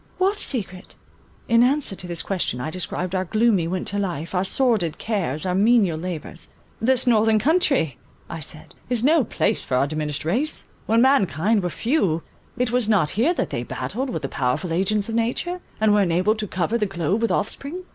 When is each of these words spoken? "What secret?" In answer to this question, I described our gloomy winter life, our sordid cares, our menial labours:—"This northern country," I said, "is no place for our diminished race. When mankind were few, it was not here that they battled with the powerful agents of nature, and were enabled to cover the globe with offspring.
"What 0.17 0.39
secret?" 0.39 0.95
In 1.47 1.61
answer 1.61 1.95
to 1.95 2.07
this 2.07 2.23
question, 2.23 2.59
I 2.59 2.71
described 2.71 3.13
our 3.13 3.25
gloomy 3.25 3.67
winter 3.67 3.99
life, 3.99 4.33
our 4.33 4.43
sordid 4.43 4.97
cares, 4.97 5.45
our 5.45 5.53
menial 5.53 5.95
labours:—"This 5.99 7.05
northern 7.05 7.37
country," 7.37 7.99
I 8.27 8.39
said, 8.39 8.73
"is 8.89 9.03
no 9.03 9.23
place 9.23 9.63
for 9.63 9.77
our 9.77 9.85
diminished 9.85 10.25
race. 10.25 10.65
When 10.87 11.03
mankind 11.03 11.61
were 11.61 11.69
few, 11.69 12.23
it 12.57 12.71
was 12.71 12.89
not 12.89 13.11
here 13.11 13.35
that 13.35 13.51
they 13.51 13.61
battled 13.61 14.09
with 14.09 14.23
the 14.23 14.27
powerful 14.27 14.73
agents 14.73 15.07
of 15.07 15.13
nature, 15.13 15.61
and 15.79 15.93
were 15.93 16.01
enabled 16.01 16.39
to 16.39 16.47
cover 16.47 16.79
the 16.79 16.87
globe 16.87 17.21
with 17.21 17.29
offspring. 17.29 17.83